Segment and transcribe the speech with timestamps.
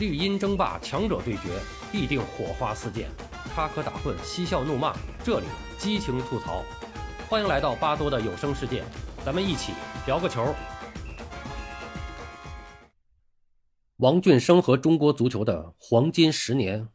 [0.00, 1.60] 绿茵争霸，强者对决，
[1.92, 3.10] 必定火花四溅，
[3.54, 5.46] 插科打诨，嬉笑怒骂，这里
[5.78, 6.64] 激情吐槽。
[7.28, 8.82] 欢迎来到巴多的有声世界，
[9.26, 9.74] 咱们一起
[10.06, 10.54] 聊个球。
[13.98, 16.88] 王俊生和中国足球的黄金十年，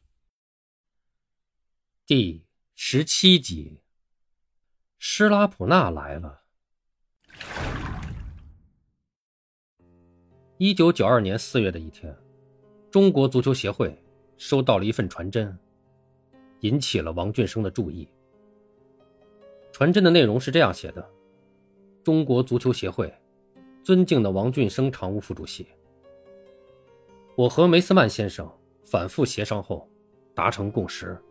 [2.07, 3.83] 第十七集，
[4.97, 6.41] 施拉普纳来了。
[10.57, 12.17] 一九九二年四月的一天，
[12.95, 13.93] 中国足球协会
[14.37, 15.53] 收到了一份传真，
[16.61, 18.07] 引起了王俊生的注意。
[19.73, 21.05] 传真的内容是这样写的
[22.05, 23.13] ：“中国足球协会，
[23.83, 25.67] 尊敬的王俊生常务副主席，
[27.35, 28.49] 我和梅斯曼先生
[28.81, 29.85] 反复协商后，
[30.33, 31.21] 达成共识，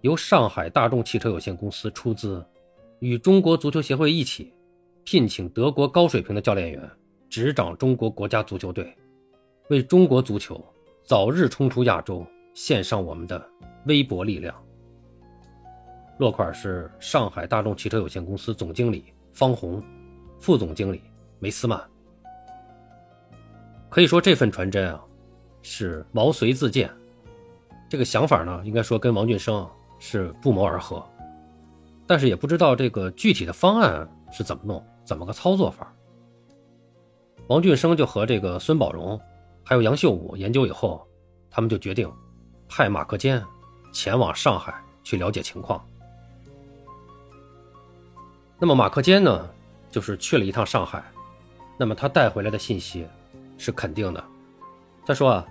[0.00, 2.42] 由上海大众汽车有限公司出资，
[3.00, 4.50] 与中国足球协会一起，
[5.04, 6.90] 聘请德国高水平的教练员。”
[7.28, 8.92] 执掌中国国家足球队，
[9.70, 10.60] 为中国足球
[11.04, 13.40] 早日冲出亚洲献上我们的
[13.86, 14.52] 微薄力量。
[16.18, 19.80] 落款是上海大众汽车有限公司总经理方红，
[20.40, 21.00] 副总经理
[21.38, 21.80] 梅斯曼。
[23.88, 25.00] 可以说这份传真啊，
[25.62, 26.90] 是毛遂自荐。
[27.88, 29.68] 这个想法呢，应该说跟王俊生
[30.00, 31.04] 是不谋而合，
[32.08, 35.94] 但是也不知道这个具体的方案是怎么弄，怎么个操作法。
[37.46, 39.18] 王俊生就和这个孙宝荣，
[39.64, 41.06] 还有杨秀武研究以后，
[41.50, 42.10] 他们就决定
[42.68, 43.42] 派马克坚
[43.92, 45.84] 前往上海去了解情况。
[48.58, 49.48] 那么马克坚呢，
[49.90, 51.02] 就是去了一趟上海，
[51.78, 53.06] 那么他带回来的信息
[53.56, 54.22] 是肯定的。
[55.06, 55.46] 他说啊，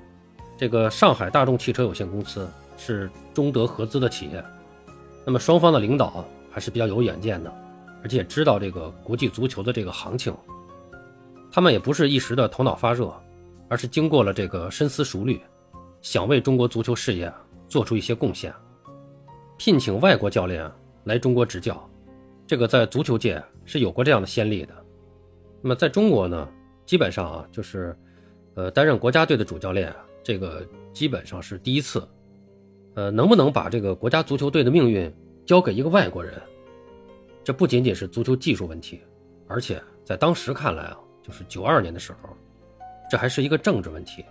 [0.58, 4.44] 这个上海大众汽车有限公司是中德合资的企业，
[5.26, 7.52] 那么双方的领导还是比较有远见的，
[8.04, 10.36] 而且知道这个国际足球的这个行情。
[11.52, 13.12] 他们也不是一时的头脑发热，
[13.70, 15.40] 而是经过了这个深思熟虑，
[16.02, 17.32] 想为中国足球事业
[17.68, 18.54] 做出一些贡献，
[19.58, 20.70] 聘请外国教练
[21.04, 21.90] 来中国执教，
[22.48, 24.74] 这个在足球界是有过这样的先例的。
[25.62, 26.50] 那么在中国呢，
[26.86, 27.96] 基本上啊，就是，
[28.56, 32.06] 呃，担任国家队的主教练，这个基本上是第一次。
[32.96, 35.14] 呃，能不能把这个国家足球队的命运
[35.46, 36.34] 交给一个外国人，
[37.44, 39.00] 这不仅仅是足球技术问题，
[39.48, 40.98] 而且在当时看来啊。
[41.22, 42.30] 就是九二年的时候，
[43.10, 44.24] 这还是一个政治问题。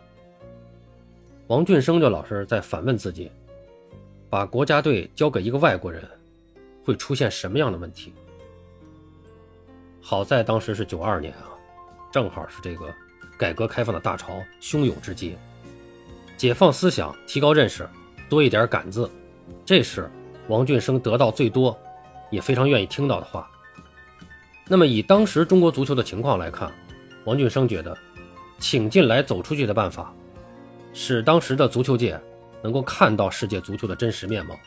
[1.48, 3.30] 王俊生就老是在反问自己：
[4.30, 6.06] 把国家队交给一个外国人，
[6.84, 8.12] 会出现什么样的问题？
[10.00, 11.50] 好在当时是九二年啊，
[12.12, 12.94] 正好是这个
[13.36, 15.36] 改革开放的大潮汹涌之际，
[16.36, 17.88] 解放思想、提高认识、
[18.28, 19.10] 多一点感字，
[19.66, 20.10] 这是
[20.48, 21.76] 王俊生得到最多，
[22.30, 23.50] 也非常愿意听到的话。
[24.66, 26.70] 那么以当时中国足球的情况来看，
[27.24, 27.96] 王俊生觉得，
[28.58, 30.12] 请进来走出去的办法，
[30.92, 32.20] 使当时的足球界
[32.62, 34.58] 能够看到世界足球的真实面貌，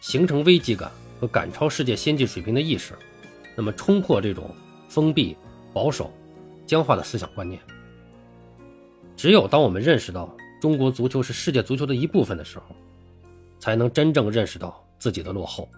[0.00, 2.94] 形成危机感和赶超世界先进水平的意识，
[3.56, 4.54] 那么冲破这种
[4.88, 5.36] 封闭、
[5.72, 6.12] 保守、
[6.66, 7.60] 僵化的思想观念。
[9.16, 12.76] 只有当我们认识到中国足球是世界足球的一部分的时候，
[13.58, 15.68] 才能真正认识到自己的落后。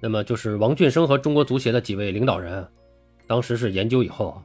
[0.00, 2.66] 那么就是王俊生和中国足协的几位领导人，
[3.26, 4.40] 当时是研究以后。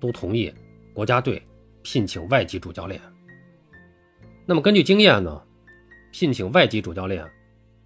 [0.00, 0.54] 都同意
[0.94, 1.42] 国家队
[1.82, 3.00] 聘请外籍主教练。
[4.46, 5.46] 那么根据经验呢，
[6.10, 7.24] 聘请外籍主教练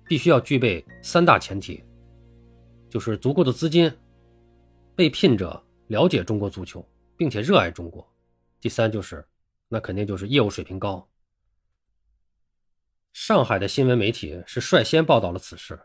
[0.06, 1.82] 必须要具备三大前提，
[2.88, 3.92] 就是足够的资金，
[4.94, 6.86] 被聘者了解中国足球
[7.16, 8.06] 并且热爱中国，
[8.60, 9.24] 第三就是
[9.68, 11.06] 那肯定就是业务水平高。
[13.12, 15.78] 上海的新闻媒体是率先报道了此事，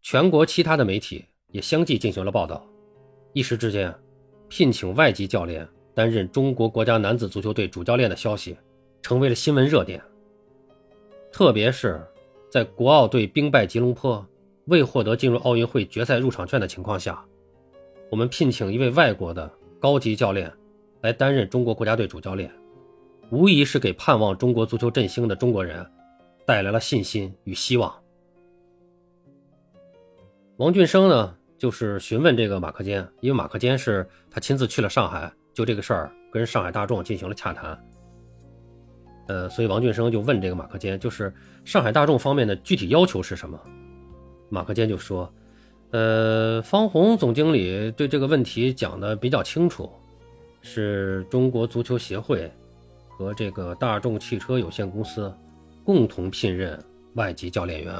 [0.00, 2.66] 全国其他的媒体也相继进行了报道，
[3.32, 3.94] 一时之间。
[4.48, 8.56] 聘请外籍教练担任中国国家男子足球队主教练的消息，
[9.02, 10.02] 成为了新闻热点。
[11.30, 12.00] 特别是，
[12.50, 14.24] 在国奥队兵败吉隆坡、
[14.66, 17.24] 未获得进入奥运会决赛入场券的情况下，
[18.10, 19.50] 我们聘请一位外国的
[19.80, 20.52] 高级教练
[21.00, 22.52] 来担任中国国家队主教练，
[23.30, 25.86] 无疑是给盼望中国足球振兴的中国人
[26.44, 27.94] 带来了信心与希望。
[30.56, 31.36] 王俊生呢？
[31.58, 37.78] 就是询问这个马克坚，因为马克坚是他亲自去了上海，就这个事儿跟上海大众进行了洽谈。
[39.28, 41.32] 呃，所以王俊生就问这个马克坚，就是
[41.64, 43.58] 上海大众方面的具体要求是什么？
[44.48, 45.32] 马克坚就说，
[45.90, 49.90] 呃，方红总经理对这个问题讲的比较清楚，
[50.60, 52.50] 是中国足球协会
[53.08, 55.32] 和这个大众汽车有限公司
[55.84, 56.78] 共同聘任
[57.14, 57.94] 外籍教练员，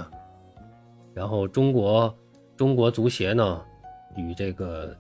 [1.14, 2.14] 然后中国。
[2.54, 3.60] 中国足协呢，
[4.14, 4.94] 与这个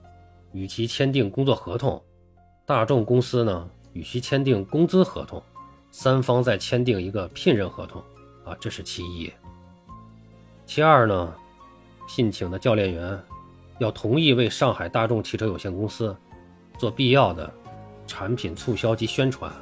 [0.52, 2.02] 与其签订工作合同，
[2.72, 5.42] 大众公司呢与其签订工资合同，
[5.90, 8.02] 三方再签订一个聘任合同
[8.46, 9.30] 啊，这是其一。
[10.64, 11.34] 其二呢，
[12.08, 13.22] 聘请的教练员
[13.78, 16.16] 要同意为上海大众汽车有限公司
[16.78, 17.52] 做必要的
[18.06, 19.52] 产品促销及宣传。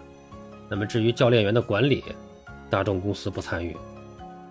[0.68, 2.04] 那么至于教练员的管理，
[2.70, 3.76] 大众公司不参与，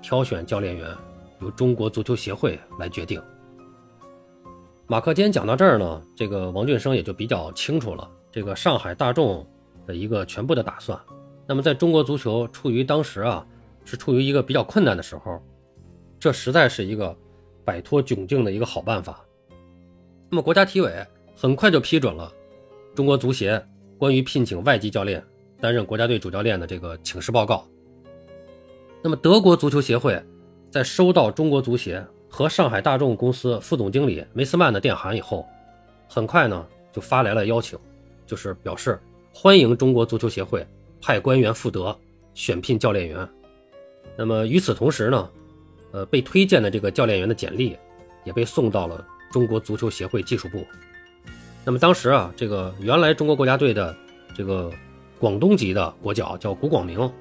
[0.02, 0.94] 挑选教练员
[1.40, 3.24] 由中国足球协会来决定。
[4.86, 9.46] 马克坚讲到这儿呢，这个王俊生也就比较清楚了这个上海大众
[9.86, 11.00] 的一个全部的打算。
[11.48, 13.46] 那么在中国足球处于当时啊
[13.86, 15.42] 是处于一个比较困难的时候，
[16.20, 17.16] 这实在是一个
[17.66, 19.24] 摆脱窘境的一个好办法。
[20.30, 20.94] 那么国家体委
[21.36, 22.32] 很快就批准了
[22.94, 23.64] 中国足协
[23.98, 25.24] 关于聘请外籍教练。
[25.62, 27.68] 担任国家队主教练的这个请示报告。
[29.02, 30.18] 那么，德国足球协会
[30.72, 35.46] 在收到中国足协和上海大众公司副总经理梅斯曼的电函以后，
[36.08, 37.78] 很快呢就发来了邀请，
[38.30, 38.98] 就是表示
[39.34, 40.66] 欢迎中国足球协会
[41.02, 41.98] 派官员赴德
[42.34, 43.28] 选聘教练员。
[44.16, 45.30] 那么与此同时呢，
[45.92, 47.76] 呃，被推荐的这个教练员的简历
[48.24, 50.64] 也被送到了中国足球协会技术部。
[51.66, 53.94] 那么当时啊，这个原来中国国家队的
[54.36, 54.72] 这个。
[55.20, 57.12] 广东籍的国脚叫古广明，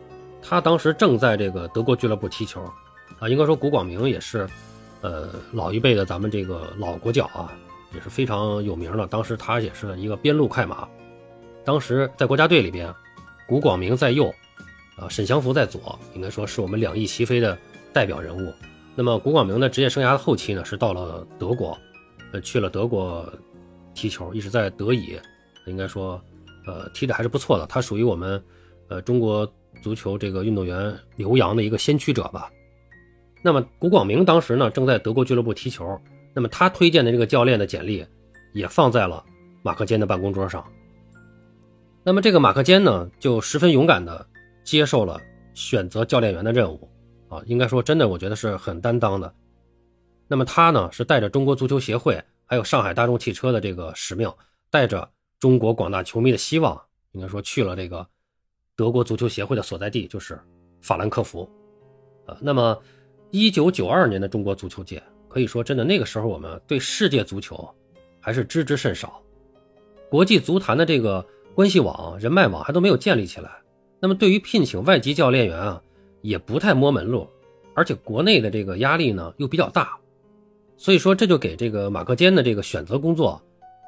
[0.41, 2.63] 他当时正在这个德国俱乐部踢球，
[3.19, 4.49] 啊，应该说古广明也是，
[5.01, 7.53] 呃，老一辈的咱们这个老国脚啊，
[7.95, 9.07] 也是非常有名的。
[9.07, 10.89] 当时他也是一个边路快马，
[11.65, 12.93] 当时在国家队里边，
[13.47, 14.33] 古广明在右，
[14.97, 17.59] 啊，沈祥福在左，应该说是我们两翼齐飞的
[17.93, 18.53] 代表人物。
[18.95, 21.79] 那么古广明的职业生涯的后期呢，是到了德国，
[22.33, 23.33] 呃，去了德国
[23.95, 25.19] 踢球，一直在德乙，
[25.67, 26.21] 应该说。
[26.67, 28.45] 呃，踢的还是不错的，他属于我们，
[28.89, 29.51] 呃，中国
[29.83, 32.51] 足球这个运动员留洋的一个先驱者吧。
[33.43, 35.99] 那么古广明当时呢，正在德国俱乐部踢球，
[36.39, 38.07] 那么他推荐的这个教练的简历
[38.53, 39.25] 也放在了
[39.65, 40.65] 马克坚的办公桌上。
[42.05, 44.25] 那么这个马克坚呢，就十分勇敢的
[44.63, 45.21] 接受了
[45.53, 46.89] 选择教练员的任务，
[47.29, 49.35] 啊，应该说真的，我觉得是很担当的。
[50.29, 54.33] 那么他呢，是带着中国足球协会还有上海大众汽车的这个使命，
[54.71, 55.11] 带着。
[55.41, 56.81] 中国广大球迷的希望，
[57.13, 58.05] 应该说去了这个
[58.75, 60.37] 德国足球协会的所在地，就是
[60.81, 61.49] 法兰克福。
[62.27, 62.77] 呃，那么
[63.31, 67.69] 一九九二年的中国足球界，可以说真的那个时候我们对世界足球
[68.21, 69.23] 还是知之甚少，
[70.11, 73.51] 国际足坛的这个关系网、人脉网还都没有建立起来。
[74.01, 75.83] 那么对于聘请外籍教练员啊，
[76.23, 77.29] 也不太摸门路，
[77.75, 79.99] 而且国内的这个压力呢又比较大，
[80.77, 83.41] 所以说这就给这个马克坚的这个选择工作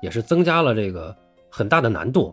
[0.02, 1.16] 也是增加了这个。
[1.52, 2.32] 很大的难度。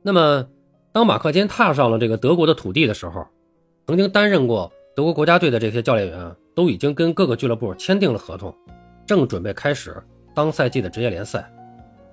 [0.00, 0.48] 那么，
[0.92, 3.26] 当马克坚踏上了这个德国的土地的时候，
[3.88, 8.54] 曾经担任过德国国家队的这些教练员都已经跟各个俱乐部签订了合同，
[9.04, 10.00] 正准备开始
[10.34, 11.50] 当赛季的职业联赛，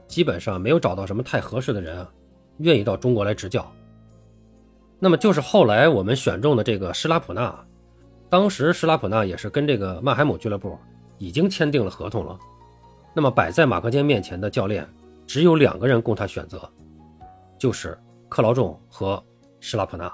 [0.07, 2.11] 基本上没有找到什么太合适的人啊，
[2.57, 3.71] 愿意到中国来执教。
[4.99, 7.53] 那么，就是后来我们选中的这个施拉普纳，
[8.29, 10.77] 当时施拉普纳也是跟这个曼海姆俱乐部
[11.17, 12.37] 已经签订了合同了。
[13.13, 14.87] 那么，摆在马克坚面前的教练。
[15.27, 16.69] 只有两个人供他选择，
[17.57, 17.97] 就是
[18.27, 19.23] 克劳仲和
[19.61, 20.13] 施拉普纳。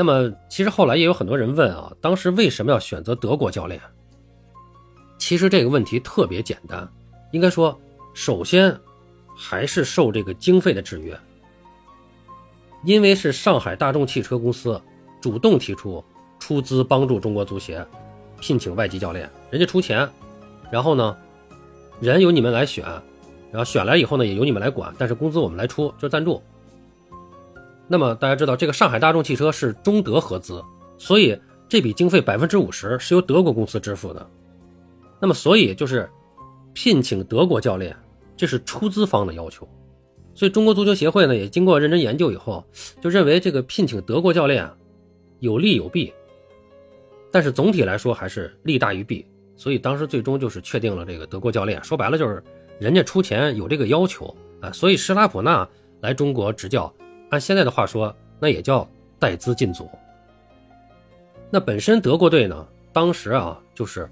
[0.00, 3.78] 那么，其实后来也有很多人问啊，当时为什么要选择德国教练？
[5.18, 6.90] 其实这个问题特别简单，
[7.32, 7.78] 应该说，
[8.14, 8.74] 首先
[9.36, 11.14] 还是受这个经费的制约，
[12.82, 14.80] 因为是上海大众汽车公司
[15.20, 16.02] 主动提出
[16.38, 17.86] 出资帮助中国足协
[18.40, 20.08] 聘请外籍教练，人家出钱，
[20.70, 21.14] 然后呢，
[22.00, 22.82] 人由你们来选。
[23.52, 26.42] 然后选来以后呢，也由你们来管，但是工资我们来出，就是赞助。
[27.90, 30.64] 那么大家知道，这个上海大众汽车是中德合资，
[30.96, 31.36] 所以
[31.68, 34.24] 这笔经费百分之五十是由德国公司支付的。
[35.18, 36.08] 那么所以就是
[36.72, 37.96] 聘请德国教练，
[38.36, 39.68] 这是出资方的要求。
[40.34, 42.64] 所以中国足球协会呢，也经过认真研究以后，
[43.02, 44.70] 就认为这个聘请德国教练
[45.40, 46.12] 有利有弊，
[47.32, 49.26] 但是总体来说还是利大于弊。
[49.56, 51.82] 所以当时最终就是确定了这个德国教练。
[51.84, 52.42] 说白了就是。
[52.78, 55.68] 人家出钱有这个要求啊，所以施拉普纳
[56.00, 56.90] 来中国执教，
[57.30, 58.86] 按现在的话说，那也叫
[59.18, 59.88] 带资进组。
[61.50, 64.08] 那本身德国队呢，当时啊就是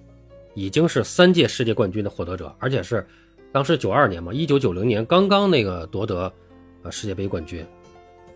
[0.54, 3.06] 已经是三届世界冠军的获得者，而且是
[3.52, 6.32] 当时九二年嘛，一九九零年刚刚那个夺得
[6.82, 7.64] 呃世界杯冠军，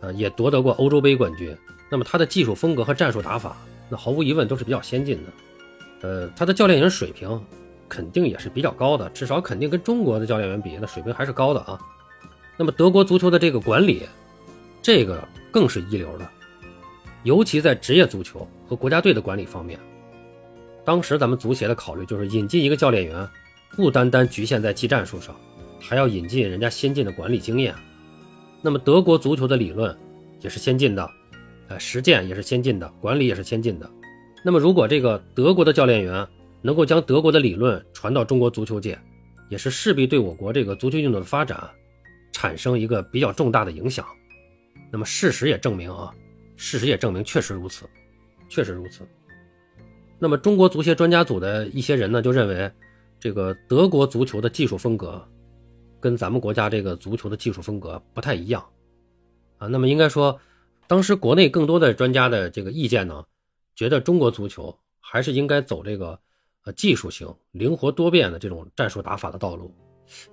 [0.01, 1.57] 呃也夺得过欧洲杯冠军。
[1.91, 3.57] 那么他的技术风格和战术打法，
[3.89, 6.09] 那毫无疑问都是比较先进的。
[6.09, 7.43] 呃，他的教练员水平。
[7.89, 11.79] 肯定也是比较高的，至少肯定跟中国的教练员比，那水平还是高的啊。
[12.57, 14.09] 那么德国足球的这个管理，
[14.83, 16.29] 这个更是一流的，
[17.23, 19.79] 尤其在职业足球和国家队的管理方面。
[20.85, 23.29] 当时咱们足协的考虑就是引进一个教练员，
[23.77, 25.35] 不单单局限在技战术上，
[25.81, 27.73] 还要引进人家先进的管理经验。
[28.61, 29.97] 那么德国足球的理论
[30.41, 31.09] 也是先进的，
[31.69, 33.89] 呃，实践也是先进的，管理也是先进的。
[34.45, 36.27] 那么，如果这个德国的教练员
[36.61, 38.99] 能够将德国的理论传到中国足球界，
[39.49, 41.71] 也是势必对我国这个足球运动的发展
[42.33, 44.05] 产生一个比较重大的影响。
[44.93, 46.15] 那么，事实也证明啊，
[46.57, 47.87] 事实也证明确实如此，
[48.49, 49.09] 确实如此。
[50.19, 52.71] 那么，中国足协专家组的一些人呢，就认为
[53.19, 55.27] 这个德国足球的技术风格
[55.99, 58.63] 跟咱们国家这个足球的技术风格不太一样
[59.57, 59.67] 啊。
[59.67, 60.39] 那么，应该说，
[60.87, 63.25] 当时国内更多的专家的这个意见呢。
[63.75, 66.17] 觉得中国足球还是应该走这个
[66.65, 69.75] 呃技术型、灵活多变的这种战术打法的道路，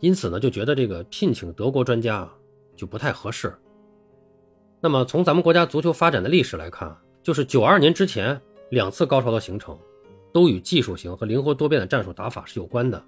[0.02, 2.30] 因此呢，就觉得这个聘请德国专家
[2.76, 3.56] 就不太合适。
[4.82, 9.78] 那么从咱们国家足球发展的历史来看，就是九二年之前两次高潮的形成，
[10.32, 13.04] 都与技术型和灵活多变的战术打法是有关的。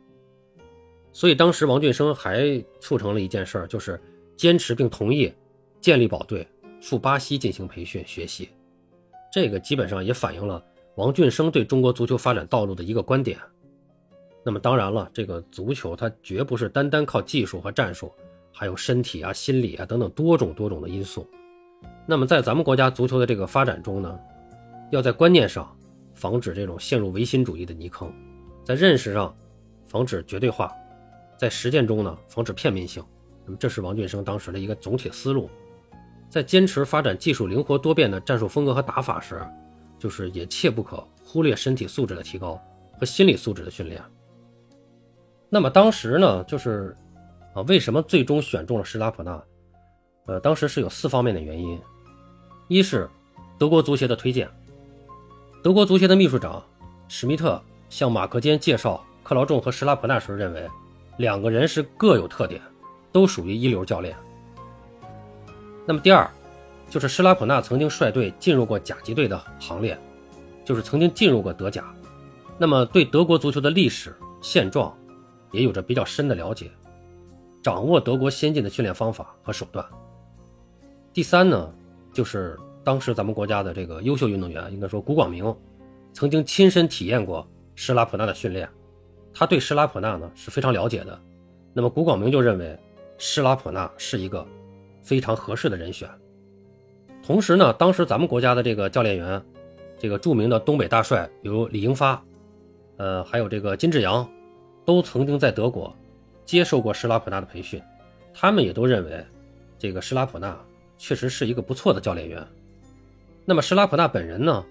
[1.13, 3.99] 所以当时王俊生还促成了一件事儿，就是
[4.35, 5.33] 坚持并同意
[5.79, 6.47] 建立保队
[6.81, 8.49] 赴巴西进行培训学习。
[9.31, 10.61] 这个基本上也反映了
[10.95, 13.39] 王俊生对中国足球发展道路的一个观点。
[14.43, 18.11] 那么当然了，这个足球它绝不是单单靠技术和战术，
[18.51, 21.25] 还有身体啊、心理啊等等多种多种的因素。
[22.05, 24.19] 那么在咱们国家足球的这个发展中呢，
[24.91, 25.73] 要在观念上
[26.13, 28.11] 防止这种陷入唯心主义的泥坑，
[28.63, 29.35] 在认识上
[29.85, 30.71] 防止绝对化，
[31.37, 33.03] 在实践中呢防止片面性。
[33.45, 35.49] 那么这是王俊生当时的一个总体思路。
[36.29, 39.41] 在坚持发展技术灵活多变的战术风格和打法时，
[39.99, 42.57] 就是也切不可忽略身体素质的提高
[42.97, 44.01] 和心理素质的训练。
[45.49, 46.95] 那么当时呢，就是
[47.53, 49.43] 啊，为什么最终选中了施拉普纳？
[50.31, 51.77] 呃，当时是有四方面的原因：
[52.69, 53.09] 一是
[53.57, 54.49] 德国足协的推荐，
[55.61, 56.63] 德国足协的秘书长
[57.09, 60.65] 史密特向马克坚介绍克劳仲和施拉普纳时认为，
[61.17, 62.61] 两个人是各有特点，
[63.11, 64.15] 都属于一流教练。
[65.85, 66.25] 那么第二，
[66.89, 69.99] 就是施拉普纳曾经率队进入过甲级队的行列，
[70.63, 71.93] 就是曾经进入过德甲，
[72.57, 74.97] 那么对德国足球的历史现状
[75.51, 76.71] 也有着比较深的了解，
[77.61, 79.85] 掌握德国先进的训练方法和手段。
[81.13, 81.73] 第三呢，
[82.13, 85.55] 就是当时咱们国家的这个优秀运动员，应该说古广明，
[86.13, 88.69] 曾经亲身体验过施拉普纳的训练，
[89.33, 91.19] 他对施拉普纳呢是非常了解的，
[91.73, 92.77] 那么古广明就认为
[93.17, 94.45] 施拉普纳是一个。
[95.03, 96.07] 非常合适的人选。
[97.23, 99.43] 同时呢，当时咱们国家的这个教练员，
[99.97, 102.23] 这个著名的东北大帅，比如李英发，
[102.97, 104.29] 呃，还有这个金志扬，
[104.85, 105.91] 都曾经在德国
[106.45, 107.81] 接受过施拉普纳的培训。
[108.31, 109.25] 他们也都认为，
[109.79, 110.55] 这个施拉普纳
[111.01, 112.47] 确实是一个不错的教练员。
[113.43, 114.63] 那么施拉普纳本人呢，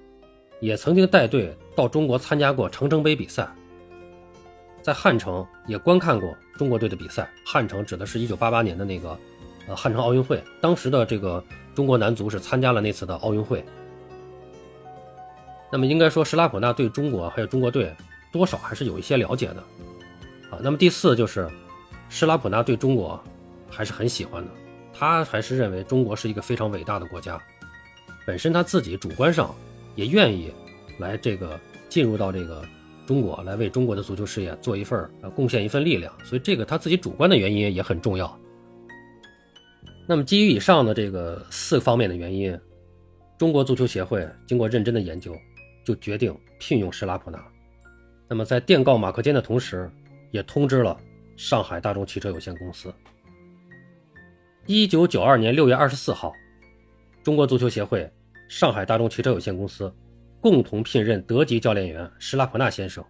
[0.61, 3.49] 也曾经带队到中国参加过长城杯比赛，
[4.81, 7.29] 在汉城也观看过中国队的比赛。
[7.45, 9.19] 汉城指的是一九八八年的那个。
[9.67, 11.45] 呃，汉城奥运会当时的这个
[11.75, 13.65] 中国男足是参加了那次的奥运会。
[15.71, 17.95] 那么应该说，施拉普纳对中国还有中国队
[18.33, 19.57] 多少还是有一些了解的
[20.51, 20.59] 啊。
[20.63, 21.49] 那么第四就是，
[22.09, 23.23] 施拉普纳对中国
[23.69, 24.51] 还是很喜欢的，
[25.01, 27.43] 他还是认为中国是一个非常伟大的国家。
[28.27, 29.55] 本身他自己主观上
[29.97, 30.53] 也愿意
[30.99, 32.63] 来这个进入到这个
[33.07, 38.39] 中国来为中国的足球事业做一份呃贡献一份力量，所以这个他自己主观的原因也很重要。
[40.07, 42.57] 那么，基于以上的这个四方面的原因，
[43.39, 45.35] 中国足球协会经过认真的研究，
[45.83, 47.43] 就决定聘用施拉普纳。
[48.29, 49.91] 那么，在电告马克坚的同时，
[50.31, 50.95] 也通知了
[51.39, 52.93] 上海大众汽车有限公司。
[54.73, 56.33] 一九九二年六月二十四号，
[57.25, 58.09] 中国足球协会、
[58.49, 59.93] 上海大众汽车有限公司
[60.41, 63.05] 共同聘任德籍教练员施拉普纳先生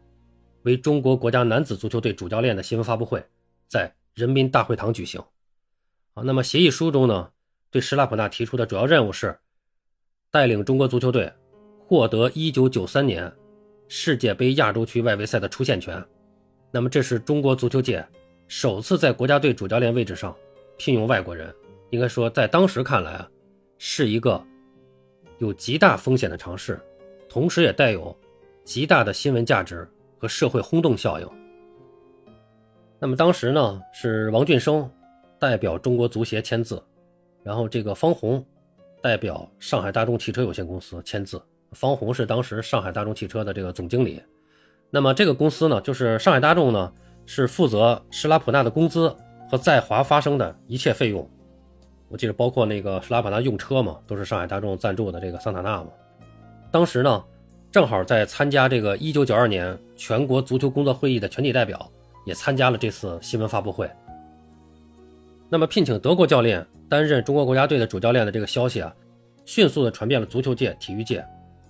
[0.63, 3.23] 为中国国家男子足球队主教练的新闻发布会，
[3.67, 5.21] 在人民大会堂举行。
[6.15, 7.29] 啊，那么协议书中呢，
[7.71, 9.39] 对施拉普纳提出的主要任务是
[10.31, 11.31] 带领中国足球队
[11.87, 13.31] 获得1993年
[13.87, 16.03] 世界杯亚洲区外围赛的出线权。
[16.71, 18.03] 那么这是中国足球界
[18.49, 20.35] 首次在国家队主教练位置上
[20.81, 21.55] 聘用外国人，
[21.91, 23.29] 应该说在当时看来啊，
[23.77, 24.43] 是一个
[25.37, 26.81] 有极大风险的尝试，
[27.29, 28.17] 同时也带有
[28.65, 29.87] 极大的新闻价值
[30.19, 31.29] 和社会轰动效应。
[32.99, 34.91] 那么当时呢，是王俊生。
[35.39, 36.83] 代表中国足协签字，
[37.43, 38.45] 然后这个方红
[39.01, 41.41] 代表上海大众汽车有限公司签字。
[41.73, 44.23] 方红是当时上海大众汽车的这个总经理。
[44.91, 46.93] 那么这个公司呢，就是上海大众呢，
[47.25, 49.17] 是负责施拉普纳的工资
[49.51, 51.29] 和在华发生的一切费用。
[52.09, 55.89] 我记得包括那个施拉普纳用车嘛，都是上海大众赞助的这个桑塔纳嘛。
[56.71, 57.25] 当时呢，
[57.73, 61.91] 正好在参加这个1992年全国足球工作会议的全体代表
[62.25, 63.91] 也参加了这次新闻发布会。
[65.49, 68.95] 那么聘请德国教练担任中国国家队的主教练的这个消息啊，
[69.45, 71.25] 迅速的传遍了足球界、体育界，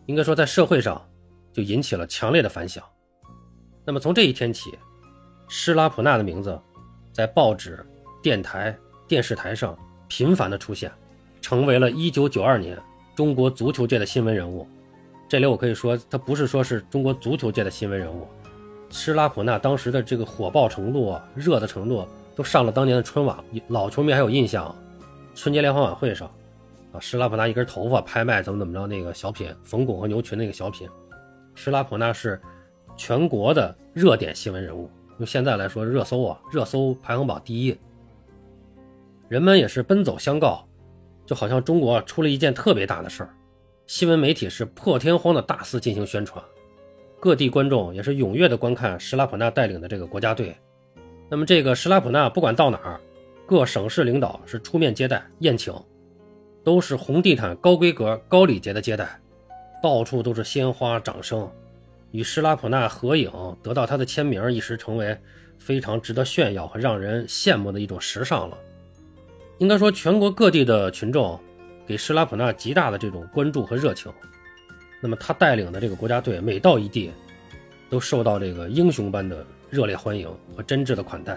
[0.04, 1.02] 应该说在社会上
[1.50, 2.84] 就引起了强烈的反响。
[3.84, 4.70] 那么从这一天起，
[5.48, 6.58] 施拉普纳的名字
[7.20, 7.84] 在报纸、
[8.22, 8.74] 电台、
[9.06, 10.90] 电视台上频繁的出现，
[11.42, 12.78] 成为了1992年
[13.14, 14.66] 中国足球界的新闻人物。
[15.28, 18.26] 这里我可以说，他不是说是中国足球界的新闻人物，
[18.88, 23.36] 施拉普纳当时的这个火爆程度、热的程度，都上了当年的春晚。
[23.68, 24.74] 老球迷还有印象，
[25.34, 26.26] 春节联欢晚会上，
[26.90, 30.88] 啊，施拉普纳一根头发拍卖怎么怎么着那个小品，冯巩和牛群那个小品，
[31.54, 32.40] 施拉普纳是。
[32.96, 37.76] 全国的热点新闻人物，用现在来说，热搜啊，热搜排行榜第一。
[39.28, 40.66] 人们也是奔走相告，
[41.26, 43.34] 就好像中国出了一件特别大的事儿，
[43.86, 46.42] 新闻媒体是破天荒的大肆进行宣传，
[47.20, 50.56] 各地观众也是踊跃的观看施拉普纳带领的这个国家队。
[51.28, 52.98] 那么这个施拉普纳不管到哪儿，
[53.46, 55.70] 各省市领导是出面接待宴请，
[56.64, 59.20] 都是红地毯、高规格、高礼节的接待，
[59.82, 61.46] 到处都是鲜花、掌声。
[62.12, 63.30] 与施拉普纳合影，
[63.62, 65.16] 得到他的签名，一时成为
[65.58, 68.58] 非常值得炫耀和让人羡慕的一种时尚了。
[69.58, 71.38] 应该说，全国各地的群众
[71.86, 74.12] 给施拉普纳极大的这种关注和热情。
[75.00, 77.10] 那么，他带领的这个国家队每到一地，
[77.88, 81.36] 都受到这个英雄般的热烈欢迎和真挚的款待。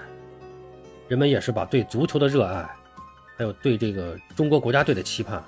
[1.08, 2.68] 人们也是把对足球的热爱，
[3.38, 5.44] 还有对这个中国国家队的期盼，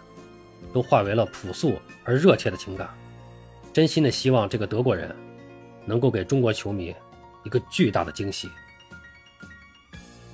[0.73, 2.89] 都化为了朴素而热切的情感。
[3.75, 5.13] 真心的希望这个德国人
[5.85, 6.95] 能够给中国球迷
[7.43, 8.49] 一个巨大的惊喜。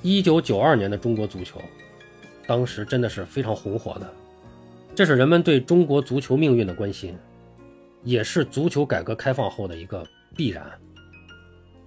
[0.04, 1.60] 一九九二年的中国足球，
[2.46, 4.14] 当时真的是非常红火的，
[4.94, 7.18] 这是人们对中国足球命运的关心，
[8.04, 10.06] 也是足球改革开放后的一个
[10.36, 10.72] 必然。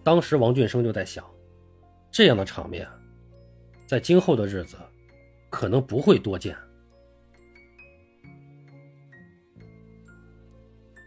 [0.03, 1.25] 当时王俊生就在想，
[2.11, 2.85] 这样的场面，
[3.87, 4.77] 在今后的日子
[5.51, 6.57] 可能不会多见。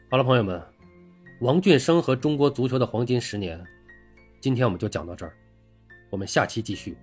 [0.10, 0.64] 好了，朋友们，
[1.42, 3.62] 王俊生和中国足球的黄金十年，
[4.40, 5.34] 今天我们就讲到这儿，
[6.10, 6.98] 我们下期继续。